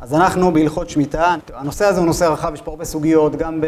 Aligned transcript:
אז 0.00 0.14
אנחנו 0.14 0.52
בהלכות 0.52 0.90
שמיטה, 0.90 1.34
הנושא 1.54 1.84
הזה 1.84 1.98
הוא 1.98 2.06
נושא 2.06 2.24
רחב, 2.24 2.54
יש 2.54 2.60
פה 2.62 2.70
הרבה 2.70 2.84
סוגיות, 2.84 3.36
גם 3.36 3.60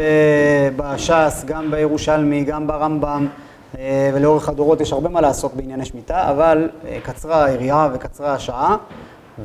בש"ס, 0.75 1.43
גם 1.45 1.71
בירושלמי, 1.71 2.43
גם 2.43 2.67
ברמב"ם, 2.67 3.27
אה, 3.77 4.11
ולאורך 4.13 4.49
הדורות 4.49 4.81
יש 4.81 4.93
הרבה 4.93 5.09
מה 5.09 5.21
לעסוק 5.21 5.53
בענייני 5.53 5.85
שמיטה, 5.85 6.29
אבל 6.29 6.69
אה, 6.87 6.99
קצרה 7.03 7.45
היריעה 7.45 7.89
וקצרה 7.93 8.33
השעה, 8.33 8.77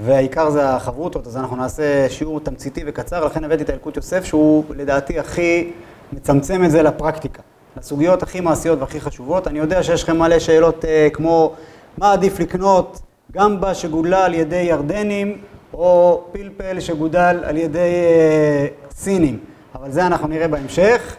והעיקר 0.02 0.50
זה 0.50 0.70
החברותות, 0.70 1.26
אז 1.26 1.36
אנחנו 1.36 1.56
נעשה 1.56 2.08
שיעור 2.08 2.40
תמציתי 2.40 2.82
וקצר, 2.86 3.24
לכן 3.24 3.44
הבאתי 3.44 3.62
את 3.62 3.70
הילקוט 3.70 3.96
יוסף, 3.96 4.24
שהוא 4.24 4.64
לדעתי 4.76 5.18
הכי 5.18 5.72
מצמצם 6.12 6.64
את 6.64 6.70
זה 6.70 6.82
לפרקטיקה, 6.82 7.42
לסוגיות 7.76 8.22
הכי 8.22 8.40
מעשיות 8.40 8.78
והכי 8.78 9.00
חשובות. 9.00 9.48
אני 9.48 9.58
יודע 9.58 9.82
שיש 9.82 10.02
לכם 10.02 10.18
מלא 10.18 10.38
שאלות 10.38 10.84
אה, 10.84 11.08
כמו 11.12 11.52
מה 11.98 12.12
עדיף 12.12 12.40
לקנות 12.40 13.00
גמבה 13.32 13.74
שגודלה 13.74 14.24
על 14.24 14.34
ידי 14.34 14.56
ירדנים, 14.56 15.38
או 15.74 16.24
פלפל 16.32 16.80
שגודל 16.80 17.40
על 17.44 17.56
ידי 17.56 17.78
אה, 17.78 18.66
סינים, 18.90 19.38
אבל 19.74 19.90
זה 19.90 20.06
אנחנו 20.06 20.28
נראה 20.28 20.48
בהמשך. 20.48 21.16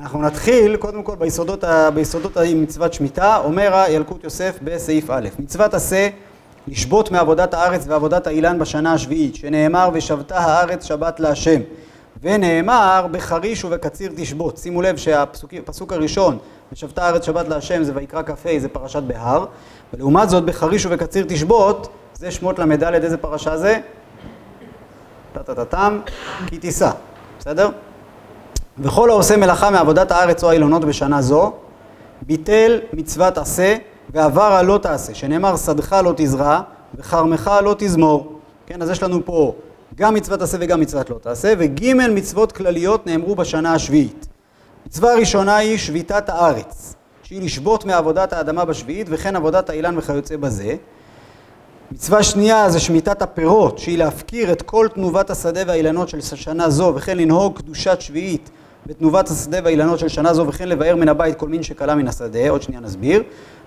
אנחנו 0.00 0.22
נתחיל 0.22 0.76
קודם 0.76 1.02
כל 1.02 1.16
ביסודות, 1.16 1.64
ביסודות 1.94 2.36
מצוות 2.54 2.94
שמיטה, 2.94 3.36
אומר 3.44 3.76
הילקוט 3.76 4.24
יוסף 4.24 4.58
בסעיף 4.62 5.10
א', 5.10 5.28
מצוות 5.38 5.74
עשה 5.74 6.08
לשבות 6.68 7.10
מעבודת 7.10 7.54
הארץ 7.54 7.84
ועבודת 7.88 8.26
האילן 8.26 8.58
בשנה 8.58 8.92
השביעית, 8.92 9.34
שנאמר 9.34 9.90
ושבתה 9.92 10.38
הארץ 10.38 10.84
שבת 10.84 11.20
להשם, 11.20 11.60
ונאמר 12.22 13.06
בחריש 13.10 13.64
ובקציר 13.64 14.12
תשבות. 14.16 14.58
שימו 14.58 14.82
לב 14.82 14.96
שהפסוק 14.96 15.92
הראשון, 15.92 16.38
ושבתה 16.72 17.04
הארץ 17.06 17.26
שבת 17.26 17.48
להשם, 17.48 17.82
זה 17.82 17.92
ויקרא 17.94 18.22
כ"ה, 18.22 18.58
זה 18.58 18.68
פרשת 18.68 19.02
בהר, 19.02 19.44
ולעומת 19.94 20.30
זאת 20.30 20.44
בחריש 20.44 20.86
ובקציר 20.86 21.24
תשבות, 21.28 21.88
זה 22.18 22.30
שמות 22.30 22.58
ל"ד, 22.58 22.82
איזה 22.82 23.16
פרשה 23.16 23.56
זה? 23.56 23.80
טה-טה-טם, 25.32 26.00
כי 26.46 26.58
תישא, 26.58 26.90
בסדר? 27.38 27.70
וכל 28.78 29.10
העושה 29.10 29.36
מלאכה 29.36 29.70
מעבודת 29.70 30.10
הארץ 30.10 30.44
או 30.44 30.50
האילונות 30.50 30.84
בשנה 30.84 31.22
זו, 31.22 31.52
ביטל 32.22 32.80
מצוות 32.92 33.38
עשה 33.38 33.76
ועבר 34.10 34.52
הלא 34.52 34.78
תעשה, 34.82 35.14
שנאמר 35.14 35.56
שדך 35.56 35.92
לא 36.04 36.12
תזרע 36.16 36.60
וכרמך 36.94 37.50
לא 37.64 37.74
תזמור. 37.78 38.40
כן, 38.66 38.82
אז 38.82 38.90
יש 38.90 39.02
לנו 39.02 39.24
פה 39.24 39.54
גם 39.94 40.14
מצוות 40.14 40.42
עשה 40.42 40.56
וגם 40.60 40.80
מצוות 40.80 41.10
לא 41.10 41.18
תעשה, 41.22 41.54
וג' 41.58 41.92
מצוות 41.94 42.52
כלליות 42.52 43.06
נאמרו 43.06 43.34
בשנה 43.34 43.74
השביעית. 43.74 44.26
מצווה 44.86 45.14
ראשונה 45.14 45.56
היא 45.56 45.78
שביתת 45.78 46.28
הארץ, 46.28 46.94
שהיא 47.22 47.42
לשבות 47.42 47.84
מעבודת 47.84 48.32
האדמה 48.32 48.64
בשביעית, 48.64 49.06
וכן 49.10 49.36
עבודת 49.36 49.70
האילן 49.70 49.98
וכיוצא 49.98 50.36
בזה. 50.36 50.76
מצווה 51.92 52.22
שנייה 52.22 52.70
זה 52.70 52.80
שמיטת 52.80 53.22
הפירות, 53.22 53.78
שהיא 53.78 53.98
להפקיר 53.98 54.52
את 54.52 54.62
כל 54.62 54.88
תנובת 54.94 55.30
השדה 55.30 55.60
והאילנות 55.66 56.08
של 56.08 56.20
שנה 56.20 56.70
זו, 56.70 56.92
וכן 56.96 57.18
לנהוג 57.18 57.58
קדושת 57.58 58.00
שביעית 58.00 58.50
בתנובת 58.86 59.28
השדה 59.28 59.58
והאילנות 59.64 59.98
של 59.98 60.08
שנה 60.08 60.34
זו, 60.34 60.46
וכן 60.46 60.68
לבאר 60.68 60.96
מן 60.96 61.08
הבית 61.08 61.38
כל 61.38 61.48
מין 61.48 61.62
שכלה 61.62 61.94
מן 61.94 62.08
השדה, 62.08 62.50
עוד 62.50 62.62
שנייה 62.62 62.80
נסביר. 62.80 63.22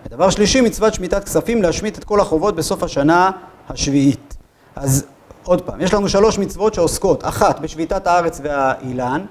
ודבר 0.05 0.29
שלישי, 0.29 0.61
מצוות 0.61 0.93
שמיטת 0.93 1.23
כספים, 1.23 1.61
להשמיט 1.61 1.97
את 1.97 2.03
כל 2.03 2.19
החובות 2.19 2.55
בסוף 2.55 2.83
השנה 2.83 3.31
השביעית. 3.69 4.37
אז 4.75 5.05
עוד 5.43 5.61
פעם, 5.61 5.81
יש 5.81 5.93
לנו 5.93 6.09
שלוש 6.09 6.39
מצוות 6.39 6.73
שעוסקות, 6.73 7.25
אחת 7.25 7.59
בשביתת 7.59 8.07
הארץ 8.07 8.41
והאילן, 8.43 9.25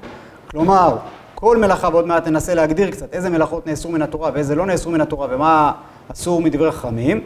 כלומר, 0.51 0.97
כל 1.35 1.57
מלאכה, 1.57 1.89
ועוד 1.89 2.07
מעט 2.07 2.27
ננסה 2.27 2.55
להגדיר 2.55 2.91
קצת 2.91 3.15
איזה 3.15 3.31
מלאכות 3.31 3.67
נאסרו 3.67 3.91
מן 3.91 4.03
התורה 4.03 4.31
ואיזה 4.35 4.55
לא 4.55 4.67
נאסרו 4.67 4.93
מן 4.93 5.01
התורה 5.01 5.27
ומה 5.31 5.73
אסור 6.13 6.41
מדברי 6.43 6.73
חכמים. 6.73 7.21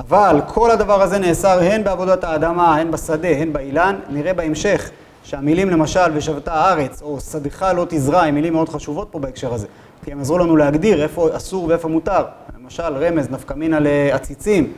אבל 0.00 0.40
כל 0.46 0.70
הדבר 0.70 1.02
הזה 1.02 1.18
נאסר 1.18 1.60
הן 1.62 1.84
בעבודת 1.84 2.24
האדמה, 2.24 2.76
הן 2.76 2.90
בשדה, 2.90 3.28
הן 3.28 3.52
באילן. 3.52 3.96
נראה 4.08 4.32
בהמשך 4.32 4.90
שהמילים 5.22 5.70
למשל 5.70 6.10
ושבתה 6.14 6.52
הארץ 6.54 7.02
או 7.02 7.20
שדך 7.20 7.66
לא 7.76 7.86
תזרע 7.88 8.22
הם 8.22 8.34
מילים 8.34 8.52
מאוד 8.52 8.68
חשובות 8.68 9.08
פה 9.10 9.18
בהקשר 9.18 9.54
הזה. 9.54 9.66
כי 10.04 10.12
הם 10.12 10.20
עזרו 10.20 10.38
לנו 10.38 10.56
להגדיר 10.56 11.02
איפה 11.02 11.28
אסור 11.36 11.66
ואיפה 11.68 11.88
מותר. 11.88 12.24
למשל 12.60 12.82
רמז, 12.82 13.30
נפקא 13.30 13.54
מינה 13.54 13.78
לעציצים, 13.80 14.72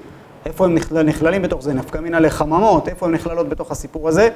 איפה 0.46 0.64
הם 0.64 0.78
נכללים 1.04 1.42
בתוך 1.42 1.62
זה, 1.62 1.74
נפקא 1.74 1.98
מינה 1.98 2.20
לחממות, 2.20 2.88
איפה 2.88 3.06
הם 3.06 3.12
נכללות 3.12 3.48
בתוך 3.48 3.70
הסיפור 3.70 4.08
הזה. 4.08 4.28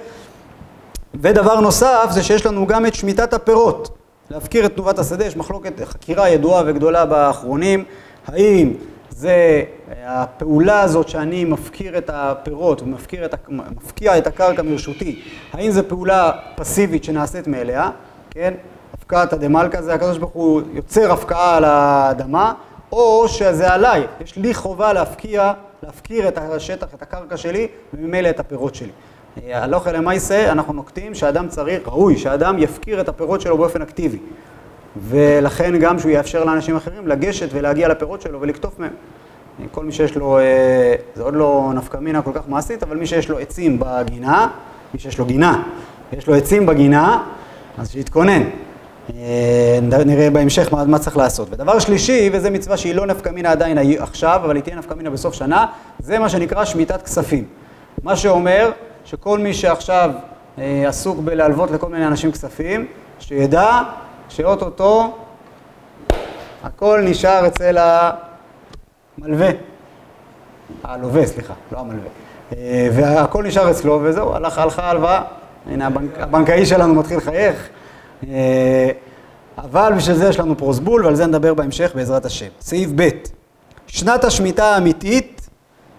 ודבר 1.14 1.60
נוסף 1.60 2.08
זה 2.10 2.22
שיש 2.22 2.46
לנו 2.46 2.66
גם 2.66 2.86
את 2.86 2.94
שמיטת 2.94 3.34
הפירות. 3.34 3.96
להפקיר 4.30 4.66
את 4.66 4.74
תנובת 4.74 4.98
השדה, 4.98 5.24
יש 5.24 5.36
מחלוקת, 5.36 5.72
חקירה 5.84 6.28
ידועה 6.28 6.62
וגדולה 6.66 7.06
באחרונים, 7.06 7.84
האם 8.26 8.72
זה 9.20 9.62
הפעולה 10.06 10.80
הזאת 10.80 11.08
שאני 11.08 11.44
מפקיר 11.44 11.98
את 11.98 12.10
הפירות 12.12 12.82
ומפקיר 12.82 13.24
את, 13.24 13.34
את 14.18 14.26
הקרקע 14.26 14.62
מרשותי, 14.62 15.22
האם 15.52 15.70
זו 15.70 15.80
פעולה 15.88 16.32
פסיבית 16.56 17.04
שנעשית 17.04 17.46
מאליה, 17.46 17.90
כן? 18.30 18.54
הפקעת 18.94 19.32
הדמלכה 19.32 19.82
זה 19.82 19.94
הקדוש 19.94 20.18
ברוך 20.18 20.32
הוא 20.32 20.62
יוצר 20.72 21.12
הפקעה 21.12 21.56
על 21.56 21.64
האדמה, 21.64 22.52
או 22.92 23.28
שזה 23.28 23.72
עליי, 23.72 24.06
יש 24.20 24.36
לי 24.36 24.54
חובה 24.54 24.92
להפקיע, 24.92 25.52
להפקיר 25.82 26.28
את 26.28 26.38
השטח, 26.38 26.86
את 26.94 27.02
הקרקע 27.02 27.36
שלי, 27.36 27.68
וממילא 27.94 28.30
את 28.30 28.40
הפירות 28.40 28.74
שלי. 28.74 28.92
הלוך 29.52 29.86
אל 29.86 29.96
המייסה 29.96 30.52
אנחנו 30.52 30.72
נוקטים 30.72 31.14
שאדם 31.14 31.48
צריך, 31.48 31.88
ראוי, 31.88 32.18
שאדם 32.18 32.58
יפקיר 32.58 33.00
את 33.00 33.08
הפירות 33.08 33.40
שלו 33.40 33.58
באופן 33.58 33.82
אקטיבי. 33.82 34.18
ולכן 34.96 35.78
גם 35.78 35.98
שהוא 35.98 36.10
יאפשר 36.10 36.44
לאנשים 36.44 36.76
אחרים 36.76 37.08
לגשת 37.08 37.48
ולהגיע 37.52 37.88
לפירות 37.88 38.22
שלו 38.22 38.40
ולקטוף 38.40 38.78
מהם. 38.78 38.92
כל 39.70 39.84
מי 39.84 39.92
שיש 39.92 40.16
לו, 40.16 40.38
אה, 40.38 40.94
זה 41.14 41.22
עוד 41.22 41.34
לא 41.34 41.72
נפקא 41.74 41.96
מינה 41.96 42.22
כל 42.22 42.30
כך 42.34 42.48
מעשית, 42.48 42.82
אבל 42.82 42.96
מי 42.96 43.06
שיש 43.06 43.28
לו 43.28 43.38
עצים 43.38 43.76
בגינה, 43.80 44.48
מי 44.94 45.00
שיש 45.00 45.18
לו 45.18 45.24
גינה, 45.24 45.62
ויש 46.12 46.26
לו 46.26 46.34
עצים 46.34 46.66
בגינה, 46.66 47.22
אז 47.78 47.90
שיתכונן. 47.90 48.42
אה, 49.16 49.78
נראה 50.06 50.30
בהמשך 50.30 50.72
מה, 50.72 50.84
מה 50.84 50.98
צריך 50.98 51.16
לעשות. 51.16 51.48
ודבר 51.50 51.78
שלישי, 51.78 52.30
וזו 52.32 52.50
מצווה 52.50 52.76
שהיא 52.76 52.94
לא 52.94 53.06
נפקא 53.06 53.28
מינה 53.28 53.50
עדיין 53.50 53.78
עכשיו, 53.98 54.40
אבל 54.44 54.56
היא 54.56 54.62
תהיה 54.62 54.76
נפקא 54.76 54.94
מינה 54.94 55.10
בסוף 55.10 55.34
שנה, 55.34 55.66
זה 55.98 56.18
מה 56.18 56.28
שנקרא 56.28 56.64
שמיטת 56.64 57.02
כספים. 57.02 57.44
מה 58.02 58.16
שאומר 58.16 58.70
שכל 59.04 59.38
מי 59.38 59.54
שעכשיו 59.54 60.10
אה, 60.58 60.84
עסוק 60.88 61.18
בלהלוות 61.18 61.70
לכל 61.70 61.88
מיני 61.88 62.06
אנשים 62.06 62.32
כספים, 62.32 62.86
שידע 63.18 63.82
שאו-טו-טו 64.30 65.16
הכל 66.62 67.00
נשאר 67.04 67.46
אצל 67.46 67.76
המלווה, 69.18 69.48
הלווה, 70.84 71.26
סליחה, 71.26 71.54
לא 71.72 71.78
המלווה. 71.78 72.08
אה, 72.56 72.88
והכל 72.92 73.44
נשאר 73.44 73.70
אצלו, 73.70 74.00
וזהו, 74.02 74.34
הלכה 74.34 74.64
ההלוואה. 74.76 75.22
הנה, 75.66 75.86
הבנק, 75.86 76.18
הבנקאי 76.18 76.66
שלנו 76.66 76.94
מתחיל 76.94 77.16
לחייך. 77.16 77.68
אה, 78.28 78.90
אבל 79.58 79.92
בשביל 79.96 80.16
זה 80.16 80.28
יש 80.28 80.38
לנו 80.38 80.56
פרוסבול, 80.56 81.04
ועל 81.04 81.14
זה 81.14 81.26
נדבר 81.26 81.54
בהמשך 81.54 81.92
בעזרת 81.94 82.24
השם. 82.24 82.48
סעיף 82.60 82.90
ב' 82.96 83.08
שנת 83.86 84.24
השמיטה 84.24 84.64
האמיתית 84.64 85.48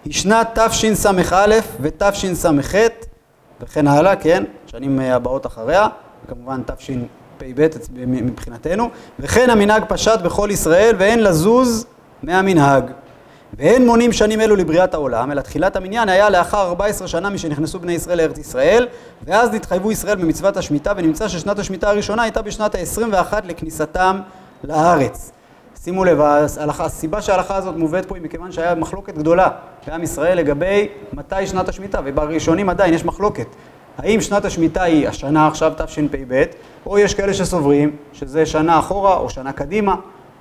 היא 0.04 0.12
שנת 0.12 0.58
תשס"א 0.58 1.58
ותשס"ח 1.80 2.74
וכן 3.60 3.86
הלאה, 3.86 4.16
כן? 4.16 4.44
שנים 4.66 5.00
הבאות 5.00 5.46
אחריה, 5.46 5.86
וכמובן 6.24 6.62
תש"פ. 6.66 7.21
פ"ב 7.42 7.68
מבחינתנו, 7.96 8.88
וכן 9.18 9.50
המנהג 9.50 9.84
פשט 9.88 10.20
בכל 10.20 10.48
ישראל 10.52 10.94
ואין 10.98 11.22
לזוז 11.22 11.86
מהמנהג. 12.22 12.84
ואין 13.58 13.86
מונים 13.86 14.12
שנים 14.12 14.40
אלו 14.40 14.56
לבריאת 14.56 14.94
העולם, 14.94 15.32
אלא 15.32 15.40
תחילת 15.40 15.76
המניין 15.76 16.08
היה 16.08 16.30
לאחר 16.30 16.62
14 16.62 17.08
שנה 17.08 17.30
משנכנסו 17.30 17.78
בני 17.78 17.92
ישראל 17.92 18.18
לארץ 18.18 18.38
ישראל, 18.38 18.88
ואז 19.24 19.50
נתחייבו 19.50 19.92
ישראל 19.92 20.16
במצוות 20.16 20.56
השמיטה, 20.56 20.92
ונמצא 20.96 21.28
ששנת 21.28 21.58
השמיטה 21.58 21.90
הראשונה 21.90 22.22
הייתה 22.22 22.42
בשנת 22.42 22.74
ה-21 22.74 23.34
לכניסתם 23.44 24.20
לארץ. 24.64 25.32
שימו 25.84 26.04
לב, 26.04 26.20
הסיבה 26.78 27.22
שההלכה 27.22 27.56
הזאת 27.56 27.76
מובאת 27.76 28.06
פה 28.06 28.14
היא 28.14 28.22
מכיוון 28.22 28.52
שהיה 28.52 28.74
מחלוקת 28.74 29.14
גדולה 29.14 29.48
בעם 29.86 30.02
ישראל 30.02 30.38
לגבי 30.38 30.88
מתי 31.12 31.46
שנת 31.46 31.68
השמיטה, 31.68 32.00
ובראשונים 32.04 32.68
עדיין 32.68 32.94
יש 32.94 33.04
מחלוקת. 33.04 33.46
האם 33.98 34.20
שנת 34.20 34.44
השמיטה 34.44 34.82
היא 34.82 35.08
השנה 35.08 35.46
עכשיו, 35.46 35.72
תשפ"ב, 35.76 36.42
או 36.86 36.98
יש 36.98 37.14
כאלה 37.14 37.34
שסוברים 37.34 37.90
שזה 38.12 38.46
שנה 38.46 38.78
אחורה 38.78 39.16
או 39.16 39.30
שנה 39.30 39.52
קדימה, 39.52 39.94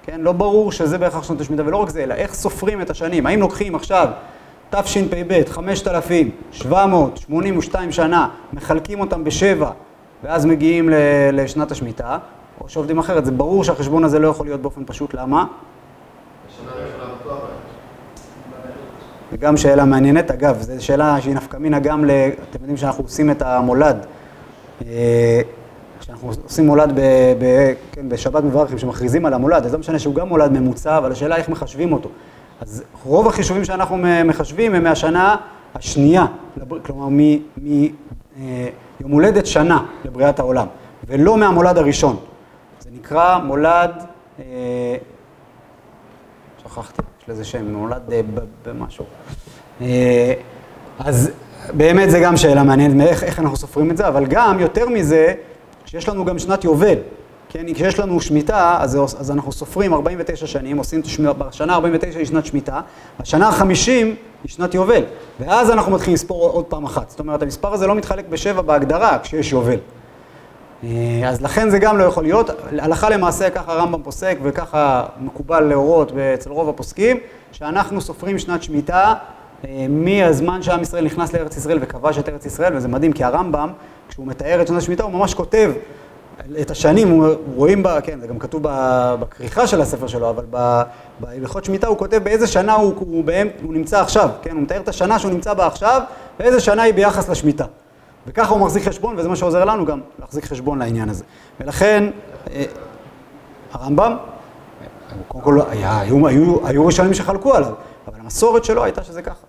כן? 0.04 0.22
לא 0.22 0.32
ברור 0.32 0.72
שזה 0.72 0.98
בהכרח 0.98 1.24
שנת 1.24 1.42
השמיטה, 1.42 1.64
ולא 1.66 1.78
רק 1.78 1.90
זה, 1.90 2.04
אלא 2.04 2.14
איך 2.14 2.34
סופרים 2.34 2.82
את 2.82 2.90
השנים. 2.90 3.26
האם 3.26 3.40
לוקחים 3.40 3.76
עכשיו 3.76 4.08
תשפ"ב, 4.70 5.42
5,782 5.48 7.92
שנה, 7.92 8.28
מחלקים 8.54 9.00
אותם 9.00 9.24
בשבע, 9.24 9.70
ואז 10.24 10.46
מגיעים 10.46 10.90
לשנת 11.34 11.72
השמיטה, 11.72 12.18
או 12.62 12.70
שעובדים 12.70 13.00
אחרת. 13.00 13.26
זה 13.26 13.32
ברור 13.32 13.64
שהחשבון 13.64 14.04
הזה 14.04 14.20
לא 14.20 14.28
יכול 14.28 14.46
להיות 14.46 14.62
באופן 14.62 14.82
פשוט, 14.86 15.14
למה? 15.14 15.46
וגם 19.32 19.58
שאלה 19.58 19.86
מעניינת, 19.86 20.32
אגב, 20.32 20.62
זו 20.62 20.86
שאלה 20.86 21.22
שהיא 21.22 21.36
נפקא 21.36 21.58
מינה 21.58 21.80
גם 21.80 22.06
ל... 22.06 22.12
אתם 22.50 22.60
יודעים 22.60 22.78
שאנחנו 22.78 23.04
עושים 23.04 23.32
את 23.32 23.42
המולד. 23.42 24.06
אה, 24.88 25.42
כשאנחנו 26.00 26.32
עושים 26.44 26.66
מולד 26.66 26.92
ב, 26.96 27.00
ב, 27.40 27.74
כן, 27.92 28.10
בשבת 28.10 28.44
מברכים, 28.44 28.78
שמכריזים 28.78 29.26
על 29.26 29.34
המולד, 29.34 29.66
אז 29.66 29.74
לא 29.74 29.80
משנה 29.80 30.00
שהוא 30.00 30.16
גם 30.16 30.28
מולד 30.28 30.52
ממוצע, 30.52 30.98
אבל 30.98 31.12
השאלה 31.12 31.36
איך 31.36 31.50
מחשבים 31.50 31.94
אותו. 31.94 32.10
אז 32.62 32.84
רוב 33.04 33.28
החישובים 33.28 33.66
שאנחנו 33.66 33.98
מחשבים 34.26 34.76
הם 34.76 34.84
מהשנה 34.84 35.36
השנייה, 35.76 36.26
כלומר 36.84 37.08
אה, 38.38 38.68
יום 39.00 39.12
הולדת 39.12 39.46
שנה 39.46 39.86
לבריאת 40.06 40.40
העולם, 40.40 40.68
ולא 41.08 41.38
מהמולד 41.38 41.78
הראשון. 41.78 42.18
זה 42.80 42.90
נקרא 42.94 43.40
מולד, 43.44 43.92
אה, 44.40 44.96
שכחתי, 46.64 47.02
לזה 47.32 47.44
שם, 47.44 47.74
מולד 47.74 48.02
אה, 48.12 48.22
במשהו. 48.66 49.06
אז 51.00 51.32
באמת 51.74 52.12
זה 52.12 52.20
גם 52.20 52.38
שאלה 52.38 52.64
מעניינת, 52.64 53.08
איך, 53.08 53.24
איך 53.24 53.40
אנחנו 53.40 53.58
סופרים 53.58 53.92
את 53.92 53.98
זה, 53.98 54.08
אבל 54.08 54.26
גם, 54.26 54.60
יותר 54.60 54.90
מזה, 54.90 55.34
שיש 55.86 56.10
לנו 56.10 56.26
גם 56.26 56.40
שנת 56.40 56.64
יובל. 56.64 56.98
כן, 57.50 57.74
כשיש 57.74 58.00
לנו 58.00 58.22
שמיטה, 58.22 58.78
אז, 58.82 58.96
אז 58.96 59.32
אנחנו 59.32 59.52
סופרים 59.52 59.94
49 59.94 60.48
שנים, 60.48 60.78
עושים, 60.78 61.02
בשנה 61.38 61.74
49 61.74 62.20
היא 62.20 62.28
שנת 62.28 62.46
שמיטה, 62.46 62.82
בשנה 63.20 63.48
ה-50 63.48 63.66
היא 63.88 64.16
שנת 64.48 64.74
יובל, 64.74 65.04
ואז 65.40 65.72
אנחנו 65.72 65.92
מתחילים 65.92 66.14
לספור 66.14 66.50
עוד 66.50 66.66
פעם 66.66 66.86
אחת. 66.86 67.10
זאת 67.10 67.20
אומרת, 67.20 67.42
המספר 67.42 67.74
הזה 67.74 67.88
לא 67.88 67.96
מתחלק 67.96 68.26
בשבע 68.30 68.62
בהגדרה 68.62 69.20
כשיש 69.20 69.52
יובל. 69.52 69.78
אה, 70.84 71.30
אז 71.30 71.42
לכן 71.42 71.70
זה 71.70 71.80
גם 71.80 71.98
לא 71.98 72.04
יכול 72.04 72.24
להיות. 72.24 72.50
הלכה 72.80 73.10
למעשה 73.10 73.50
ככה 73.50 73.72
הרמב"ם 73.74 74.04
פוסק 74.04 74.38
וככה 74.44 75.06
מקובל 75.20 75.60
להורות 75.60 76.12
אצל 76.34 76.50
רוב 76.50 76.70
הפוסקים, 76.70 77.18
שאנחנו 77.52 78.02
סופרים 78.02 78.40
שנת 78.40 78.64
שמיטה 78.64 79.14
אה, 79.66 79.86
מהזמן 79.90 80.64
שעם 80.64 80.82
ישראל 80.82 81.06
נכנס 81.06 81.34
לארץ 81.34 81.58
ישראל 81.58 81.78
וכבש 81.82 82.18
את 82.18 82.30
ארץ 82.30 82.46
ישראל, 82.46 82.76
וזה 82.76 82.88
מדהים 82.88 83.14
כי 83.14 83.24
הרמב"ם, 83.24 83.70
כשהוא 84.10 84.28
מתאר 84.28 84.62
את 84.62 84.68
שנת 84.68 84.78
השמיטה, 84.78 85.04
הוא 85.04 85.12
ממש 85.12 85.34
כותב 85.34 85.72
את 86.62 86.72
השנים, 86.72 87.24
רואים, 87.56 87.84
בה, 87.84 88.02
כן, 88.02 88.20
זה 88.20 88.28
גם 88.28 88.40
כתוב 88.40 88.62
בכריכה 89.20 89.68
של 89.68 89.82
הספר 89.82 90.08
שלו, 90.08 90.30
אבל 90.30 90.46
בהלכות 91.20 91.66
שמיטה 91.66 91.88
הוא 91.88 91.98
כותב 91.98 92.18
באיזה 92.24 92.48
שנה 92.48 92.74
הוא, 92.74 92.94
הוא, 93.00 93.24
בהם, 93.24 93.48
הוא 93.64 93.74
נמצא 93.74 94.02
עכשיו, 94.02 94.30
כן, 94.42 94.52
הוא 94.52 94.62
מתאר 94.62 94.82
את 94.82 94.88
השנה 94.88 95.20
שהוא 95.20 95.32
נמצא 95.32 95.54
בה 95.54 95.68
עכשיו, 95.68 96.02
ואיזה 96.40 96.60
שנה 96.60 96.82
היא 96.82 96.94
ביחס 96.94 97.30
לשמיטה. 97.30 97.66
וככה 98.28 98.54
הוא 98.54 98.62
מחזיק 98.62 98.84
חשבון, 98.84 99.16
וזה 99.18 99.30
מה 99.30 99.36
שעוזר 99.36 99.66
לנו 99.66 99.86
גם 99.86 100.00
להחזיק 100.20 100.46
חשבון 100.46 100.80
לעניין 100.80 101.10
הזה. 101.10 101.24
ולכן, 101.60 102.10
אה, 102.52 102.64
הרמב"ם, 103.72 104.18
קודם 105.28 105.44
כל, 105.44 105.60
היה, 105.70 106.00
היו, 106.00 106.28
היו, 106.28 106.68
היו 106.68 106.86
ראשונים 106.86 107.14
שחלקו 107.14 107.56
עליו, 107.56 107.74
אבל 108.08 108.20
המסורת 108.20 108.64
שלו 108.66 108.84
הייתה 108.84 109.04
שזה 109.04 109.22
ככה. 109.22 109.46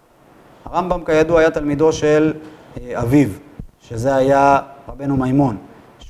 הרמב"ם, 0.64 1.04
כידוע, 1.04 1.40
היה 1.40 1.50
תלמידו 1.50 1.92
של 1.92 2.34
אה, 2.80 3.00
אביו, 3.02 3.28
שזה 3.80 4.14
היה 4.14 4.58
רבנו 4.88 5.16
מימון. 5.16 5.56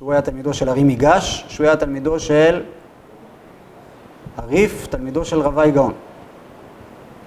שהוא 0.02 0.12
היה 0.12 0.22
תלמידו 0.22 0.54
של 0.54 0.68
ארי 0.68 0.84
מיגש, 0.84 1.44
שהוא 1.48 1.66
היה 1.66 1.76
תלמידו 1.76 2.20
של 2.20 2.62
הריף, 4.36 4.86
תלמידו 4.86 5.24
של 5.24 5.40
רבי 5.40 5.70
גאון. 5.70 5.92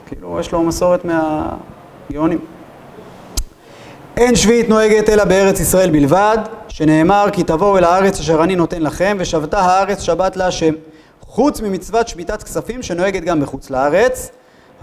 כאילו, 0.07 0.39
יש 0.39 0.51
לו 0.51 0.63
מסורת 0.63 1.05
מהגאונים. 1.05 2.39
אין 4.17 4.35
שביעית 4.35 4.69
נוהגת 4.69 5.09
אלא 5.09 5.23
בארץ 5.23 5.59
ישראל 5.59 5.89
בלבד, 5.89 6.37
שנאמר 6.67 7.25
כי 7.33 7.43
תבואו 7.43 7.77
אל 7.77 7.83
הארץ 7.83 8.19
אשר 8.19 8.43
אני 8.43 8.55
נותן 8.55 8.81
לכם, 8.81 9.17
ושבתה 9.19 9.59
הארץ 9.59 10.01
שבת 10.01 10.35
להשם. 10.35 10.73
חוץ 11.21 11.61
ממצוות 11.61 12.07
שמיטת 12.07 12.43
כספים 12.43 12.83
שנוהגת 12.83 13.23
גם 13.23 13.41
בחוץ 13.41 13.69
לארץ, 13.69 14.31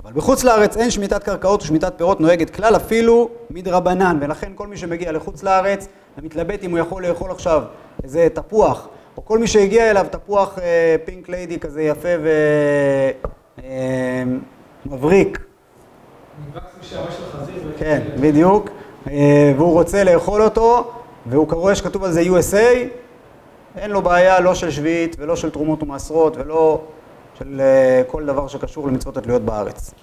אבל 0.03 0.13
בחוץ 0.13 0.45
לארץ 0.45 0.77
אין 0.77 0.91
שמיטת 0.91 1.23
קרקעות 1.23 1.63
ושמיטת 1.63 1.93
פירות 1.97 2.21
נוהגת 2.21 2.51
כלל 2.51 2.77
אפילו 2.77 3.29
מדרבנן, 3.51 4.19
ולכן 4.21 4.53
כל 4.55 4.67
מי 4.67 4.77
שמגיע 4.77 5.13
לחוץ 5.13 5.43
לארץ 5.43 5.89
ומתלבט 6.19 6.65
אם 6.65 6.71
הוא 6.71 6.79
יכול 6.79 7.07
לאכול 7.07 7.31
עכשיו 7.31 7.63
איזה 8.05 8.29
תפוח, 8.35 8.89
או 9.17 9.25
כל 9.25 9.39
מי 9.39 9.47
שהגיע 9.47 9.91
אליו 9.91 10.07
תפוח 10.11 10.59
אה, 10.59 10.97
פינק 11.05 11.29
ליידי 11.29 11.59
כזה 11.59 11.83
יפה 11.83 12.09
ומבריק. 14.87 15.39
אה, 15.39 15.43
כן, 17.79 18.03
בדיוק. 18.21 18.69
אה, 19.11 19.53
והוא 19.57 19.73
רוצה 19.73 20.05
לאכול 20.05 20.43
אותו, 20.43 20.91
והוא 21.27 21.47
רואה 21.51 21.75
שכתוב 21.75 22.05
על 22.05 22.13
זה 22.13 22.23
USA, 22.23 22.79
אין 23.77 23.91
לו 23.91 24.03
בעיה 24.03 24.41
לא 24.41 24.55
של 24.55 24.71
שביעית 24.71 25.17
ולא 25.19 25.37
של 25.37 25.51
תרומות 25.51 25.83
ומעשרות 25.83 26.37
ולא 26.37 26.81
של 27.39 27.61
אה, 27.61 28.03
כל 28.07 28.27
דבר 28.27 28.49
שקשור 28.49 28.89
למצוות 28.89 29.17
התלויות 29.17 29.43
בארץ. 29.43 29.95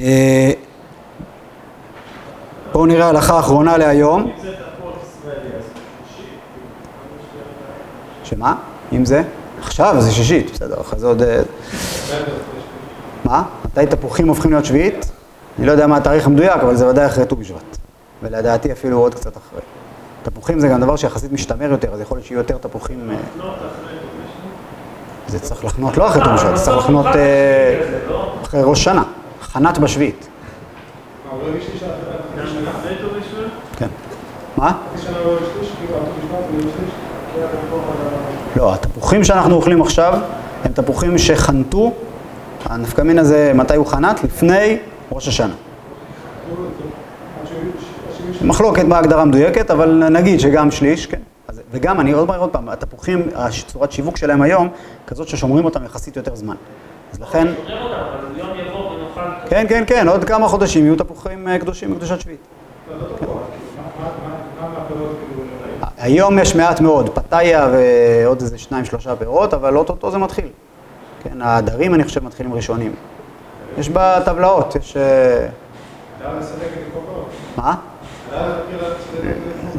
אה, 0.00 0.50
בואו 2.72 2.86
נראה 2.86 3.08
הלכה 3.08 3.38
אחרונה 3.38 3.78
להיום. 3.78 4.32
שמה? 8.24 8.56
אם 8.92 9.04
זה? 9.04 9.22
עכשיו 9.60 9.96
זה 9.98 10.10
שישית, 10.10 10.50
בסדר, 10.50 10.80
אחרי 10.80 10.98
זה 10.98 11.06
עוד... 11.06 11.22
מה? 13.24 13.42
מתי 13.64 13.86
תפוחים 13.86 14.28
הופכים 14.28 14.50
להיות 14.50 14.64
שביעית? 14.64 15.15
אני 15.58 15.66
לא 15.66 15.72
יודע 15.72 15.86
מה 15.86 15.96
התאריך 15.96 16.26
המדויק, 16.26 16.62
אבל 16.62 16.76
זה 16.76 16.88
ודאי 16.88 17.06
אחרי 17.06 17.26
ט"ו 17.26 17.36
בשבט. 17.36 17.76
ולדעתי 18.22 18.72
אפילו 18.72 18.98
עוד 18.98 19.14
קצת 19.14 19.36
אחרי. 19.36 19.60
תפוחים 20.22 20.60
זה 20.60 20.68
גם 20.68 20.80
דבר 20.80 20.96
שיחסית 20.96 21.32
משתמר 21.32 21.70
יותר, 21.70 21.92
אז 21.92 22.00
יכול 22.00 22.16
להיות 22.16 22.26
שיהיו 22.26 22.38
יותר 22.38 22.58
תפוחים... 22.58 23.10
זה 25.28 25.38
צריך 25.38 25.64
לחנות 25.64 25.96
לא 25.96 26.06
אחרי 26.06 26.22
ט"ו 26.22 26.34
בשבט, 26.34 26.56
זה 26.56 26.64
צריך 26.64 26.76
לחנות 26.76 27.06
אה, 27.06 27.80
אחרי 28.42 28.60
ראש 28.64 28.84
שנה, 28.84 29.02
חנת 29.40 29.78
בשביעית. 29.78 30.28
כן. 33.76 33.88
מה? 34.56 34.72
לא, 38.56 38.74
התפוחים 38.74 39.24
שאנחנו 39.24 39.54
אוכלים 39.54 39.82
עכשיו 39.82 40.18
הם 40.64 40.72
תפוחים 40.72 41.18
שחנתו, 41.18 41.92
הנפקמין 42.64 43.18
הזה, 43.18 43.52
מתי 43.54 43.76
הוא 43.76 43.86
חנת? 43.86 44.24
לפני 44.24 44.78
ראש 45.12 45.28
השנה. 45.28 45.54
מחלוקת 48.42 48.84
בהגדרה 48.84 49.24
מדויקת, 49.24 49.70
אבל 49.70 50.08
נגיד 50.08 50.40
שגם 50.40 50.70
שליש, 50.70 51.06
כן. 51.06 51.20
וגם, 51.70 52.00
אני 52.00 52.12
עוד, 52.12 52.30
עוד 52.30 52.50
פעם, 52.50 52.68
התפוחים, 52.68 53.28
צורת 53.66 53.92
שיווק 53.92 54.16
שלהם 54.16 54.42
היום, 54.42 54.68
כזאת 55.06 55.28
ששומרים 55.28 55.64
אותם 55.64 55.84
יחסית 55.84 56.16
יותר 56.16 56.34
זמן. 56.34 56.54
אז 57.12 57.20
לכן... 57.20 57.48
כן, 59.48 59.66
כן, 59.68 59.84
כן, 59.86 60.08
עוד 60.08 60.24
כמה 60.24 60.48
חודשים 60.48 60.84
יהיו 60.84 60.96
תפוחים 60.96 61.48
אה, 61.48 61.58
קדושים 61.58 61.90
מקדושת 61.90 62.20
שביעית. 62.20 62.40
היום 65.98 66.38
יש 66.38 66.56
מעט 66.56 66.80
מאוד, 66.80 67.08
פתאיה 67.08 67.68
ועוד 67.72 68.40
איזה 68.40 68.58
שניים 68.58 68.84
שלושה 68.84 69.16
פירות, 69.16 69.54
אבל 69.54 69.76
אוטוטו 69.76 70.10
זה 70.10 70.18
מתחיל. 70.18 70.48
כן, 71.22 71.42
העדרים 71.42 71.94
אני 71.94 72.04
חושב 72.04 72.24
מתחילים 72.24 72.54
ראשונים. 72.54 72.94
יש 73.78 73.88
בטבלאות, 73.88 74.76
יש... 74.76 74.96
אה, 74.96 75.48
מה? 77.56 77.74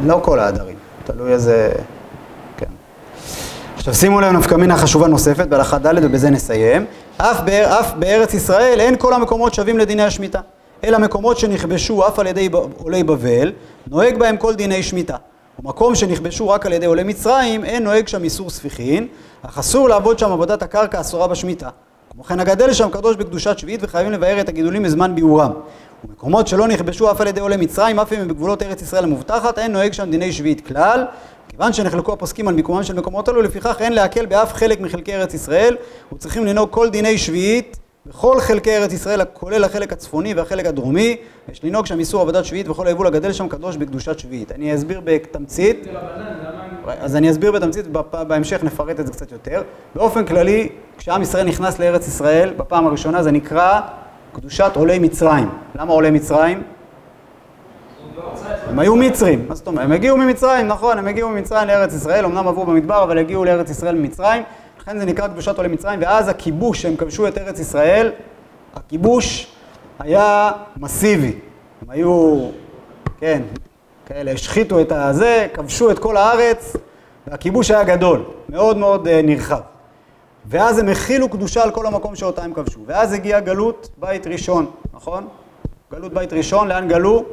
לא 0.03 0.19
כל 0.23 0.39
העדרים. 0.39 0.75
תלוי 1.03 1.33
איזה... 1.33 1.71
כן. 2.57 2.65
עכשיו 3.75 3.93
שימו 3.93 4.21
לב 4.21 4.31
נפקא 4.31 4.55
מינה 4.55 4.77
חשובה 4.77 5.07
נוספת 5.07 5.47
בהלכה 5.47 5.77
ד' 5.77 6.03
ובזה 6.03 6.29
נסיים. 6.29 6.85
אף, 7.17 7.39
באר, 7.39 7.79
אף 7.79 7.93
בארץ 7.93 8.33
ישראל 8.33 8.79
אין 8.79 8.97
כל 8.97 9.13
המקומות 9.13 9.53
שווים 9.53 9.77
לדיני 9.77 10.03
השמיטה, 10.03 10.39
אלא 10.83 10.97
מקומות 10.97 11.37
שנכבשו 11.37 12.07
אף 12.07 12.19
על 12.19 12.27
ידי 12.27 12.49
עולי 12.77 13.03
בבל, 13.03 13.51
נוהג 13.87 14.17
בהם 14.17 14.37
כל 14.37 14.55
דיני 14.55 14.83
שמיטה. 14.83 15.15
ומקום 15.59 15.95
שנכבשו 15.95 16.49
רק 16.49 16.65
על 16.65 16.73
ידי 16.73 16.85
עולי 16.85 17.03
מצרים, 17.03 17.65
אין 17.65 17.83
נוהג 17.83 18.07
שם 18.07 18.23
איסור 18.23 18.49
ספיחין, 18.49 19.07
אך 19.41 19.57
אסור 19.57 19.89
לעבוד 19.89 20.19
שם 20.19 20.31
עבודת 20.31 20.61
הקרקע 20.61 21.01
אסורה 21.01 21.27
בשמיטה. 21.27 21.69
כמו 22.17 22.23
כן 22.23 22.39
הגדל 22.39 22.73
שם 22.73 22.89
קדוש 22.89 23.15
בקדושת 23.15 23.59
שביעית 23.59 23.79
וחייבים 23.83 24.11
לבאר 24.11 24.41
את 24.41 24.49
הגידולים 24.49 24.83
בזמן 24.83 25.15
ביעורם. 25.15 25.51
ומקומות 26.03 26.47
שלא 26.47 26.67
נכבשו 26.67 27.11
אף 27.11 27.21
על 27.21 27.27
ידי 27.27 27.39
עולי 27.39 27.57
מצרים, 27.57 27.99
אף 27.99 28.13
אם 28.13 28.19
הם 28.19 28.27
בגבולות 28.27 28.63
ארץ 28.63 28.81
ישראל 28.81 29.03
המובטחת, 29.03 29.59
אין 29.59 29.71
נוהג 29.71 29.93
שם 29.93 30.11
דיני 30.11 30.31
שביעית 30.31 30.67
כלל. 30.67 31.05
כיוון 31.49 31.73
שנחלקו 31.73 32.13
הפוסקים 32.13 32.47
על 32.47 32.55
מיקומם 32.55 32.83
של 32.83 32.93
מקומות 32.93 33.29
אלו, 33.29 33.41
לפיכך 33.41 33.75
אין 33.79 33.93
להקל 33.93 34.25
באף 34.25 34.53
חלק 34.53 34.79
מחלקי 34.79 35.15
ארץ 35.15 35.33
ישראל, 35.33 35.77
וצריכים 36.13 36.45
לנהוג 36.45 36.69
כל 36.71 36.89
דיני 36.89 37.17
שביעית 37.17 37.77
בכל 38.05 38.39
חלקי 38.39 38.77
ארץ 38.77 38.93
ישראל, 38.93 39.25
כולל 39.33 39.63
החלק 39.63 39.93
הצפוני 39.93 40.33
והחלק 40.33 40.65
הדרומי, 40.65 41.17
יש 41.51 41.63
לנהוג 41.63 41.85
שם 41.85 41.99
איסור 41.99 42.21
עבודת 42.21 42.45
שביעית 42.45 42.69
וכל 42.69 42.87
היבול 42.87 43.07
הגדל 43.07 43.33
שם 43.33 43.47
קדוש 43.47 43.77
בקדושת 43.77 44.19
שביעית. 44.19 44.51
אני 44.51 44.75
אסביר 44.75 45.01
בתמצית, 45.03 45.87
אז 46.99 47.15
אני 47.15 47.31
אסביר 47.31 47.51
בתמצית, 47.51 47.85
בהמשך 48.11 48.63
נפרט 48.63 48.99
את 48.99 49.07
זה 49.07 49.13
קצת 49.13 49.31
יותר. 49.31 49.61
באופן 49.95 50.25
כללי, 50.25 50.69
כשעם 50.97 51.21
ישראל 51.21 51.47
נכנס 51.47 51.79
לארץ 51.79 52.07
ישראל, 52.07 52.53
בפעם 52.57 52.87
הראשונה 52.87 53.23
זה 53.23 53.31
נקרא 53.31 53.79
קדושת 54.33 54.71
עולי 54.75 54.99
מצרים. 54.99 55.49
למה 55.75 55.93
עולי 55.93 56.11
מצרים? 56.11 56.63
הם 58.69 58.79
היו 58.79 58.95
מצרים, 58.95 59.45
מה 59.47 59.55
זאת 59.55 59.67
אומרת? 59.67 59.85
הם 59.85 59.91
הגיעו 59.91 60.17
ממצרים, 60.17 60.67
נכון, 60.67 60.97
הם 60.97 61.07
הגיעו 61.07 61.29
ממצרים 61.29 61.67
לארץ 61.67 61.93
ישראל, 61.93 62.25
אמנם 62.25 62.47
עברו 62.47 62.65
במדבר, 62.65 63.03
אבל 63.03 63.17
הגיעו 63.17 63.45
לארץ 63.45 63.69
ישראל 63.69 63.95
ממצרים, 63.95 64.43
לכן 64.81 64.99
זה 64.99 65.05
נקרא 65.05 65.27
קדושת 65.27 65.57
עולי 65.57 65.69
מצרים, 65.69 65.99
ואז 66.01 66.27
הכיבוש, 66.27 66.81
שהם 66.81 66.95
כבשו 66.95 67.27
את 67.27 67.37
ארץ 67.37 67.59
ישראל, 67.59 68.11
הכיבוש 68.75 69.47
היה 69.99 70.51
מסיבי. 70.77 71.33
הם 71.81 71.89
היו, 71.89 72.49
כן, 73.19 73.41
כאלה, 74.07 74.31
השחיתו 74.31 74.81
את 74.81 74.91
הזה, 74.91 75.47
כבשו 75.53 75.91
את 75.91 75.99
כל 75.99 76.17
הארץ, 76.17 76.75
והכיבוש 77.27 77.71
היה 77.71 77.83
גדול, 77.83 78.23
מאוד 78.49 78.77
מאוד 78.77 79.07
אה, 79.07 79.21
נרחב. 79.23 79.59
ואז 80.45 80.79
הם 80.79 80.87
הכילו 80.87 81.29
קדושה 81.29 81.63
על 81.63 81.71
כל 81.71 81.85
המקום 81.85 82.15
שאותה 82.15 82.43
הם 82.43 82.53
כבשו. 82.53 82.79
ואז 82.85 83.13
הגיעה 83.13 83.39
גלות 83.39 83.89
בית 83.97 84.27
ראשון, 84.27 84.71
נכון? 84.93 85.27
גלות 85.91 86.13
בית 86.13 86.33
ראשון, 86.33 86.67
לאן 86.67 86.87
גלו? 86.87 87.25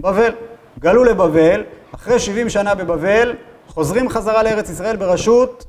בבל. 0.00 0.32
גלו 0.78 1.04
לבבל, 1.04 1.64
אחרי 1.94 2.18
70 2.18 2.48
שנה 2.48 2.74
בבבל, 2.74 3.34
חוזרים 3.68 4.08
חזרה 4.08 4.42
לארץ 4.42 4.70
ישראל 4.70 4.96
בראשות 4.96 5.64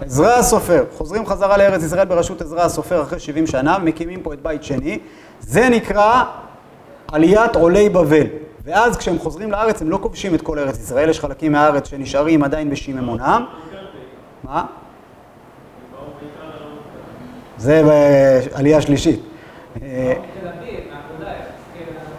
עזרא 0.00 0.38
הסופר. 0.38 0.84
חוזרים 0.96 1.26
חזרה 1.26 1.56
לארץ 1.56 1.82
ישראל 1.82 2.06
בראשות 2.06 2.42
עזרא 2.42 2.62
הסופר 2.62 3.02
אחרי 3.02 3.18
70 3.18 3.46
שנה, 3.46 3.76
ומקימים 3.82 4.22
פה 4.22 4.32
את 4.32 4.42
בית 4.42 4.62
שני. 4.62 4.98
זה 5.40 5.68
נקרא 5.68 6.24
עליית 7.12 7.56
עולי 7.56 7.88
בבל. 7.88 8.26
ואז 8.64 8.96
כשהם 8.96 9.18
חוזרים 9.18 9.50
לארץ 9.50 9.82
הם 9.82 9.90
לא 9.90 9.98
כובשים 10.02 10.34
את 10.34 10.42
כל 10.42 10.58
ארץ 10.58 10.78
ישראל, 10.78 11.08
יש 11.08 11.20
חלקים 11.20 11.52
מהארץ 11.52 11.88
שנשארים 11.88 12.42
עדיין 12.42 12.70
בשיממונם. 12.70 13.44
מה? 14.44 14.64
זה 17.58 17.82
בעלייה 17.82 18.80
שלישית. 18.80 19.20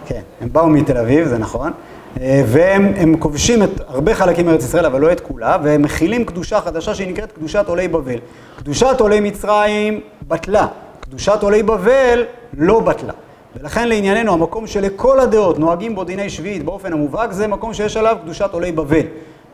כן, 0.06 0.22
הם 0.40 0.52
באו 0.52 0.68
מתל 0.68 0.98
אביב, 0.98 1.28
זה 1.28 1.38
נכון. 1.38 1.72
והם 2.20 3.16
כובשים 3.16 3.62
את 3.62 3.70
הרבה 3.88 4.14
חלקים 4.14 4.46
מארץ 4.46 4.64
ישראל, 4.64 4.86
אבל 4.86 5.00
לא 5.00 5.12
את 5.12 5.20
כולה, 5.20 5.56
והם 5.62 5.82
מכילים 5.82 6.24
קדושה 6.24 6.60
חדשה 6.60 6.94
שהיא 6.94 7.08
נקראת 7.08 7.32
קדושת 7.32 7.64
עולי 7.68 7.88
בבל. 7.88 8.18
קדושת 8.56 8.96
עולי 9.00 9.20
מצרים 9.20 10.00
בטלה, 10.28 10.66
קדושת 11.00 11.42
עולי 11.42 11.62
בבל 11.62 12.24
לא 12.58 12.80
בטלה. 12.80 13.12
ולכן 13.56 13.88
לענייננו, 13.88 14.32
המקום 14.32 14.66
שלכל 14.66 15.20
הדעות 15.20 15.58
נוהגים 15.58 15.94
בו 15.94 16.04
דיני 16.04 16.30
שביעית 16.30 16.64
באופן 16.64 16.92
המובהק, 16.92 17.32
זה 17.32 17.46
מקום 17.46 17.74
שיש 17.74 17.96
עליו 17.96 18.16
קדושת 18.22 18.50
עולי 18.52 18.72
בבל. 18.72 19.06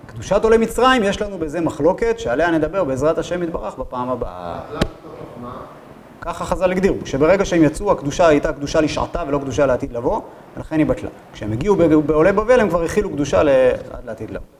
קדושת 0.06 0.44
עולי 0.44 0.56
מצרים, 0.56 1.02
יש 1.02 1.22
לנו 1.22 1.38
בזה 1.38 1.60
מחלוקת, 1.60 2.18
שעליה 2.18 2.50
נדבר 2.50 2.84
בעזרת 2.84 3.18
השם 3.18 3.42
יתברך 3.42 3.78
בפעם 3.78 4.10
הבאה. 4.10 4.60
ככה 6.28 6.44
חז"ל 6.44 6.70
הגדירו, 6.70 6.96
שברגע 7.04 7.44
שהם 7.44 7.62
יצאו, 7.62 7.92
הקדושה 7.92 8.26
הייתה 8.26 8.52
קדושה 8.52 8.80
לשעתה 8.80 9.22
ולא 9.28 9.38
קדושה 9.38 9.66
לעתיד 9.66 9.92
לבוא, 9.92 10.20
ולכן 10.56 10.78
היא 10.78 10.86
בטלה. 10.86 11.10
כשהם 11.32 11.52
הגיעו 11.52 11.76
בעולי 12.06 12.32
בבל, 12.32 12.60
הם 12.60 12.68
כבר 12.68 12.82
הכילו 12.82 13.10
קדושה 13.10 13.42
לעתיד 14.06 14.30
לבוא. 14.30 14.57